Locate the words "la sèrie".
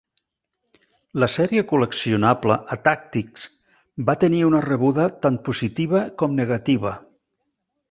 1.23-1.63